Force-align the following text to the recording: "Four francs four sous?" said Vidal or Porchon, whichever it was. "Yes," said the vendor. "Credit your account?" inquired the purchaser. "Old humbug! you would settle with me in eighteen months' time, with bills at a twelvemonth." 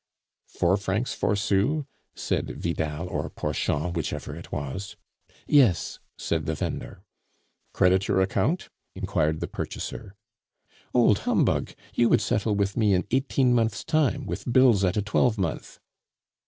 "Four 0.47 0.77
francs 0.77 1.13
four 1.13 1.35
sous?" 1.35 1.85
said 2.15 2.59
Vidal 2.59 3.07
or 3.07 3.29
Porchon, 3.29 3.93
whichever 3.93 4.35
it 4.35 4.51
was. 4.51 4.95
"Yes," 5.45 5.99
said 6.17 6.47
the 6.47 6.55
vendor. 6.55 7.03
"Credit 7.71 8.07
your 8.07 8.19
account?" 8.19 8.69
inquired 8.95 9.41
the 9.41 9.47
purchaser. 9.47 10.15
"Old 10.91 11.19
humbug! 11.19 11.75
you 11.93 12.09
would 12.09 12.21
settle 12.21 12.55
with 12.55 12.75
me 12.75 12.95
in 12.95 13.05
eighteen 13.11 13.53
months' 13.53 13.83
time, 13.83 14.25
with 14.25 14.51
bills 14.51 14.83
at 14.83 14.97
a 14.97 15.03
twelvemonth." 15.03 15.77